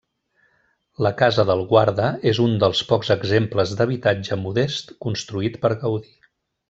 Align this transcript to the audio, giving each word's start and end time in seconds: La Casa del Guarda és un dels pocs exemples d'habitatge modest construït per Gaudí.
La 1.07 1.11
Casa 1.17 1.43
del 1.49 1.61
Guarda 1.73 2.07
és 2.31 2.39
un 2.45 2.57
dels 2.63 2.81
pocs 2.93 3.13
exemples 3.17 3.75
d'habitatge 3.83 4.39
modest 4.47 4.95
construït 5.07 5.61
per 5.67 5.73
Gaudí. 5.85 6.15